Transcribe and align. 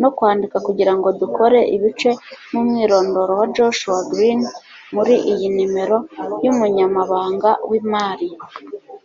no 0.00 0.08
kwandika 0.16 0.56
kugirango 0.66 1.08
dukore 1.20 1.58
ibice 1.76 2.10
nkumwirondoro 2.48 3.32
wa 3.40 3.46
joshua 3.56 3.98
green 4.10 4.40
muri 4.94 5.14
iyi 5.32 5.48
nimero 5.56 5.98
y'umunyamabanga 6.44 7.50
w'imari 7.68 8.28